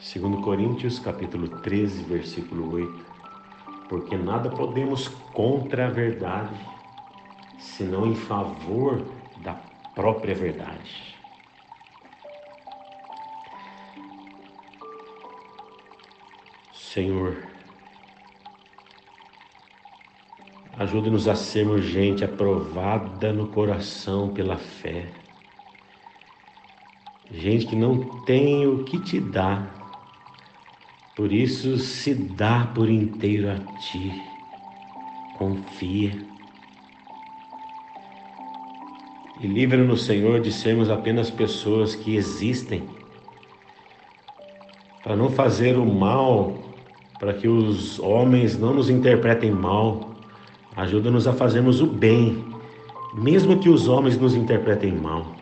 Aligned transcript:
Segundo 0.00 0.40
Coríntios, 0.40 0.98
capítulo 0.98 1.46
13, 1.60 2.04
versículo 2.04 2.72
8. 2.72 3.06
Porque 3.86 4.16
nada 4.16 4.48
podemos 4.48 5.08
contra 5.34 5.88
a 5.88 5.90
verdade, 5.90 6.58
senão 7.58 8.06
em 8.06 8.14
favor 8.14 9.04
da 9.42 9.52
própria 9.94 10.34
verdade. 10.34 11.14
Senhor, 16.72 17.36
ajude-nos 20.78 21.28
a 21.28 21.34
sermos 21.34 21.84
gente 21.84 22.24
aprovada 22.24 23.34
no 23.34 23.48
coração 23.48 24.32
pela 24.32 24.56
fé. 24.56 25.12
Gente 27.30 27.66
que 27.66 27.76
não 27.76 28.24
tem 28.24 28.66
o 28.66 28.82
que 28.82 28.98
te 28.98 29.20
dar, 29.20 29.79
por 31.20 31.34
isso 31.34 31.76
se 31.76 32.14
dá 32.14 32.66
por 32.74 32.88
inteiro 32.88 33.50
a 33.50 33.56
ti. 33.78 34.10
Confia. 35.36 36.12
E 39.38 39.46
livra-nos, 39.46 40.06
Senhor, 40.06 40.40
de 40.40 40.50
sermos 40.50 40.88
apenas 40.88 41.30
pessoas 41.30 41.94
que 41.94 42.16
existem 42.16 42.84
para 45.04 45.14
não 45.14 45.28
fazer 45.28 45.76
o 45.76 45.84
mal, 45.84 46.56
para 47.18 47.34
que 47.34 47.46
os 47.46 47.98
homens 47.98 48.58
não 48.58 48.72
nos 48.72 48.88
interpretem 48.88 49.50
mal. 49.50 50.14
Ajuda-nos 50.74 51.28
a 51.28 51.34
fazermos 51.34 51.82
o 51.82 51.86
bem, 51.86 52.42
mesmo 53.12 53.58
que 53.58 53.68
os 53.68 53.88
homens 53.88 54.16
nos 54.16 54.34
interpretem 54.34 54.92
mal. 54.92 55.36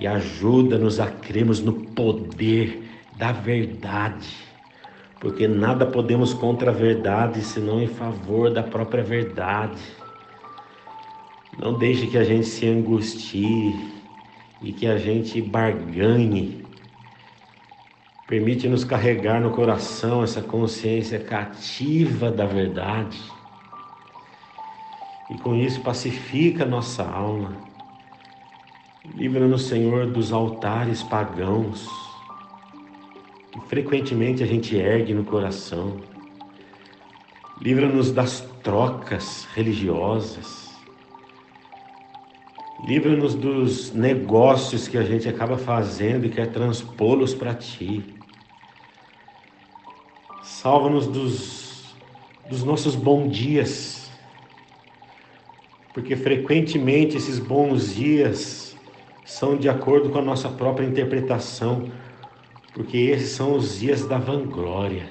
E 0.00 0.06
ajuda-nos 0.06 1.00
a 1.00 1.08
crermos 1.08 1.60
no 1.60 1.72
poder 1.72 2.83
da 3.16 3.30
verdade, 3.32 4.28
porque 5.20 5.46
nada 5.46 5.86
podemos 5.86 6.34
contra 6.34 6.70
a 6.70 6.74
verdade 6.74 7.42
senão 7.42 7.80
em 7.80 7.86
favor 7.86 8.52
da 8.52 8.62
própria 8.62 9.02
verdade. 9.02 9.80
Não 11.58 11.78
deixe 11.78 12.06
que 12.08 12.18
a 12.18 12.24
gente 12.24 12.46
se 12.46 12.66
angustie 12.66 13.72
e 14.60 14.72
que 14.72 14.86
a 14.86 14.98
gente 14.98 15.40
barganhe. 15.40 16.64
Permite-nos 18.26 18.84
carregar 18.84 19.40
no 19.40 19.50
coração 19.50 20.24
essa 20.24 20.42
consciência 20.42 21.20
cativa 21.20 22.30
da 22.30 22.44
verdade. 22.44 23.20
E 25.30 25.38
com 25.38 25.54
isso 25.54 25.80
pacifica 25.82 26.64
nossa 26.64 27.04
alma. 27.04 27.52
Livra-nos, 29.14 29.66
Senhor, 29.66 30.06
dos 30.06 30.32
altares 30.32 31.02
pagãos 31.02 32.04
que 33.54 33.60
frequentemente 33.68 34.42
a 34.42 34.46
gente 34.46 34.76
ergue 34.76 35.14
no 35.14 35.24
coração. 35.24 36.00
Livra-nos 37.60 38.10
das 38.10 38.40
trocas 38.64 39.46
religiosas. 39.54 40.74
Livra-nos 42.84 43.36
dos 43.36 43.92
negócios 43.92 44.88
que 44.88 44.98
a 44.98 45.04
gente 45.04 45.28
acaba 45.28 45.56
fazendo 45.56 46.26
e 46.26 46.30
quer 46.30 46.50
transpô-los 46.50 47.32
para 47.32 47.54
ti. 47.54 48.02
Salva-nos 50.42 51.06
dos, 51.06 51.94
dos 52.50 52.64
nossos 52.64 52.96
bons 52.96 53.30
dias, 53.30 54.10
porque 55.94 56.16
frequentemente 56.16 57.16
esses 57.16 57.38
bons 57.38 57.94
dias 57.94 58.76
são 59.24 59.56
de 59.56 59.68
acordo 59.68 60.10
com 60.10 60.18
a 60.18 60.22
nossa 60.22 60.48
própria 60.48 60.84
interpretação 60.84 61.88
porque 62.74 62.98
esses 62.98 63.30
são 63.30 63.54
os 63.54 63.78
dias 63.78 64.04
da 64.06 64.18
vanglória. 64.18 65.08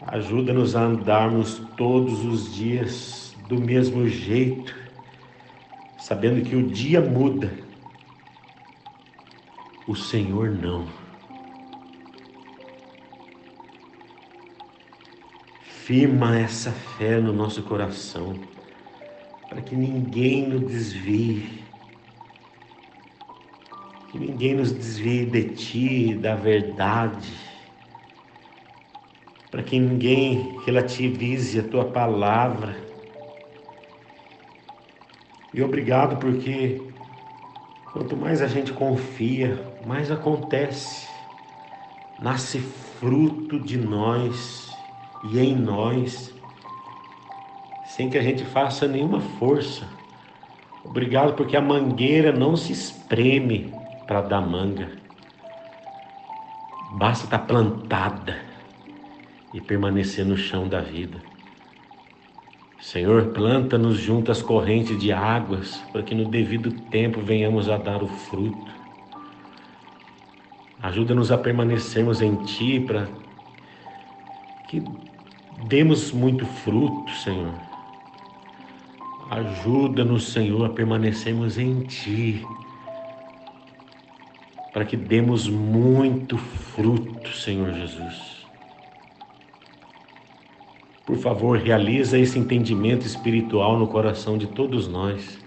Ajuda-nos 0.00 0.76
a 0.76 0.82
andarmos 0.82 1.60
todos 1.76 2.24
os 2.24 2.54
dias 2.54 3.36
do 3.48 3.60
mesmo 3.60 4.08
jeito, 4.08 4.74
sabendo 5.98 6.48
que 6.48 6.54
o 6.54 6.68
dia 6.68 7.00
muda, 7.00 7.52
o 9.88 9.96
Senhor 9.96 10.50
não. 10.50 10.86
Firma 15.62 16.38
essa 16.38 16.70
fé 16.70 17.20
no 17.20 17.32
nosso 17.32 17.62
coração, 17.64 18.34
para 19.48 19.60
que 19.60 19.74
ninguém 19.74 20.48
nos 20.48 20.60
desvie 20.60 21.61
que 24.12 24.18
ninguém 24.18 24.54
nos 24.54 24.70
desvie 24.70 25.24
de 25.24 25.44
ti, 25.54 26.14
da 26.14 26.34
verdade, 26.34 27.32
para 29.50 29.62
que 29.62 29.80
ninguém 29.80 30.58
relativize 30.66 31.58
a 31.58 31.62
tua 31.62 31.86
palavra. 31.86 32.76
E 35.54 35.62
obrigado 35.62 36.18
porque 36.18 36.82
quanto 37.90 38.14
mais 38.14 38.42
a 38.42 38.46
gente 38.46 38.70
confia, 38.74 39.58
mais 39.86 40.10
acontece. 40.10 41.08
Nasce 42.20 42.58
fruto 42.58 43.58
de 43.58 43.78
nós 43.78 44.70
e 45.24 45.40
em 45.40 45.56
nós, 45.56 46.34
sem 47.86 48.10
que 48.10 48.18
a 48.18 48.22
gente 48.22 48.44
faça 48.44 48.86
nenhuma 48.86 49.22
força. 49.38 49.88
Obrigado 50.84 51.32
porque 51.34 51.56
a 51.56 51.62
mangueira 51.62 52.30
não 52.30 52.56
se 52.56 52.72
espreme 52.72 53.81
dar 54.20 54.40
manga. 54.40 54.90
Basta 56.92 57.24
estar 57.24 57.38
tá 57.38 57.44
plantada 57.44 58.36
e 59.54 59.60
permanecer 59.60 60.24
no 60.24 60.36
chão 60.36 60.68
da 60.68 60.80
vida. 60.80 61.18
Senhor, 62.78 63.28
planta-nos 63.28 63.98
junto 63.98 64.30
às 64.30 64.42
correntes 64.42 64.98
de 64.98 65.12
águas, 65.12 65.76
para 65.92 66.02
que 66.02 66.14
no 66.14 66.28
devido 66.28 66.70
tempo 66.90 67.20
venhamos 67.20 67.70
a 67.70 67.76
dar 67.76 68.02
o 68.02 68.08
fruto. 68.08 68.70
Ajuda-nos 70.82 71.30
a 71.30 71.38
permanecermos 71.38 72.20
em 72.20 72.36
Ti, 72.44 72.80
para 72.80 73.08
que 74.68 74.82
demos 75.66 76.12
muito 76.12 76.44
fruto, 76.44 77.10
Senhor. 77.12 77.54
Ajuda-nos, 79.30 80.32
Senhor, 80.32 80.66
a 80.66 80.68
permanecermos 80.68 81.56
em 81.56 81.84
Ti 81.84 82.44
para 84.72 84.84
que 84.84 84.96
demos 84.96 85.48
muito 85.48 86.38
fruto, 86.38 87.28
Senhor 87.28 87.72
Jesus. 87.74 88.46
Por 91.04 91.18
favor, 91.18 91.58
realiza 91.58 92.18
esse 92.18 92.38
entendimento 92.38 93.04
espiritual 93.04 93.78
no 93.78 93.86
coração 93.86 94.38
de 94.38 94.46
todos 94.46 94.88
nós, 94.88 95.38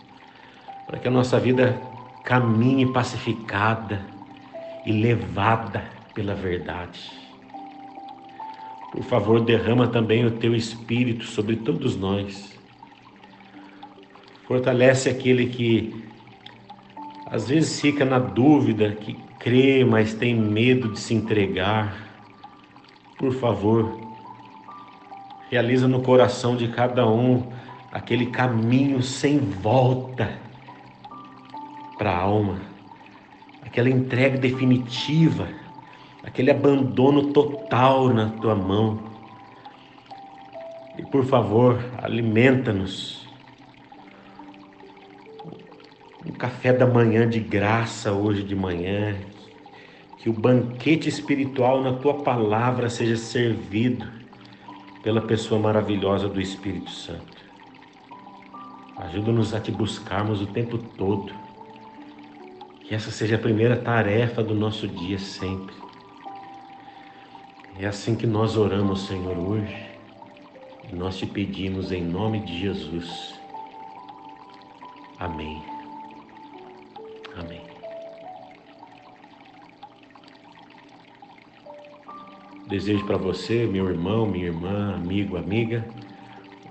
para 0.85 0.99
que 0.99 1.07
a 1.07 1.11
nossa 1.11 1.39
vida 1.39 1.81
caminhe 2.23 2.91
pacificada 2.91 4.05
e 4.85 4.91
levada 4.91 5.83
pela 6.13 6.35
verdade. 6.35 7.11
Por 8.91 9.03
favor, 9.03 9.41
derrama 9.41 9.87
também 9.87 10.25
o 10.25 10.31
teu 10.31 10.55
espírito 10.55 11.25
sobre 11.25 11.55
todos 11.55 11.97
nós. 11.97 12.57
Fortalece 14.47 15.09
aquele 15.09 15.47
que 15.47 16.05
às 17.25 17.47
vezes 17.47 17.81
fica 17.81 18.05
na 18.05 18.19
dúvida, 18.19 18.91
que 18.91 19.13
crê, 19.39 19.83
mas 19.83 20.13
tem 20.13 20.35
medo 20.35 20.89
de 20.89 20.99
se 20.99 21.13
entregar. 21.13 21.95
Por 23.17 23.33
favor, 23.33 23.99
realiza 25.49 25.87
no 25.87 26.01
coração 26.01 26.55
de 26.55 26.67
cada 26.67 27.07
um 27.07 27.51
aquele 27.91 28.27
caminho 28.27 29.01
sem 29.01 29.39
volta 29.39 30.37
para 31.97 32.11
a 32.11 32.19
alma, 32.19 32.59
aquela 33.65 33.89
entrega 33.89 34.37
definitiva, 34.37 35.47
aquele 36.23 36.51
abandono 36.51 37.31
total 37.31 38.09
na 38.09 38.29
tua 38.29 38.53
mão. 38.53 38.99
E 40.97 41.03
por 41.03 41.25
favor, 41.25 41.79
alimenta-nos 42.01 43.24
um 46.25 46.31
café 46.31 46.73
da 46.73 46.87
manhã 46.87 47.29
de 47.29 47.39
graça 47.39 48.11
hoje 48.11 48.43
de 48.43 48.55
manhã, 48.55 49.15
que 50.17 50.29
o 50.29 50.33
banquete 50.33 51.07
espiritual 51.07 51.83
na 51.83 51.93
tua 51.93 52.15
palavra 52.23 52.89
seja 52.89 53.15
servido 53.15 54.07
pela 55.03 55.21
pessoa 55.21 55.61
maravilhosa 55.61 56.27
do 56.27 56.41
Espírito 56.41 56.89
Santo. 56.89 57.35
Ajuda-nos 58.97 59.53
a 59.53 59.59
te 59.59 59.71
buscarmos 59.71 60.41
o 60.41 60.47
tempo 60.47 60.77
todo. 60.77 61.31
Que 62.81 62.95
essa 62.95 63.11
seja 63.11 63.35
a 63.35 63.39
primeira 63.39 63.75
tarefa 63.75 64.41
do 64.41 64.55
nosso 64.55 64.87
dia 64.87 65.19
sempre. 65.19 65.75
É 67.77 67.85
assim 67.85 68.15
que 68.15 68.25
nós 68.25 68.57
oramos, 68.57 69.05
Senhor, 69.05 69.37
hoje. 69.37 69.85
E 70.91 70.95
nós 70.95 71.17
te 71.17 71.25
pedimos 71.25 71.91
em 71.91 72.03
nome 72.03 72.39
de 72.39 72.59
Jesus. 72.59 73.35
Amém. 75.19 75.61
Amém. 75.67 75.74
Desejo 82.67 83.05
para 83.05 83.17
você, 83.17 83.67
meu 83.67 83.87
irmão, 83.87 84.25
minha 84.25 84.47
irmã, 84.47 84.95
amigo, 84.95 85.37
amiga, 85.37 85.87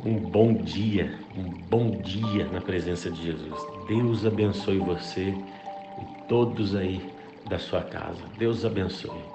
um 0.05 0.19
bom 0.19 0.62
dia, 0.62 1.25
um 1.37 1.44
bom 1.44 2.00
dia 2.00 2.49
na 2.49 2.61
presença 2.61 3.08
de 3.11 3.23
Jesus. 3.23 3.61
Deus 3.87 4.26
abençoe 4.26 4.79
você 4.79 5.31
e 5.31 6.29
todos 6.29 6.75
aí 6.75 7.12
da 7.46 7.61
sua 7.61 7.82
casa. 7.82 8.29
Deus 8.37 8.64
abençoe. 8.64 9.34